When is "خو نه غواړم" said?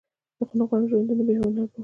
0.47-0.85